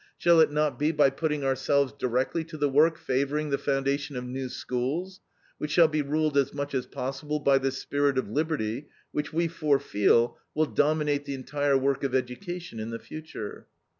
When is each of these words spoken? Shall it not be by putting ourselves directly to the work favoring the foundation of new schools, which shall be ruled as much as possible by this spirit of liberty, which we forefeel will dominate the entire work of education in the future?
Shall 0.17 0.39
it 0.39 0.51
not 0.51 0.79
be 0.79 0.91
by 0.91 1.11
putting 1.11 1.43
ourselves 1.43 1.93
directly 1.93 2.43
to 2.45 2.57
the 2.57 2.67
work 2.67 2.97
favoring 2.97 3.51
the 3.51 3.59
foundation 3.59 4.15
of 4.15 4.23
new 4.25 4.49
schools, 4.49 5.19
which 5.59 5.69
shall 5.69 5.87
be 5.87 6.01
ruled 6.01 6.35
as 6.39 6.55
much 6.55 6.73
as 6.73 6.87
possible 6.87 7.39
by 7.39 7.59
this 7.59 7.77
spirit 7.77 8.17
of 8.17 8.27
liberty, 8.27 8.87
which 9.11 9.31
we 9.31 9.47
forefeel 9.47 10.37
will 10.55 10.65
dominate 10.65 11.25
the 11.25 11.35
entire 11.35 11.77
work 11.77 12.03
of 12.03 12.15
education 12.15 12.79
in 12.79 12.89
the 12.89 12.97
future? 12.97 13.67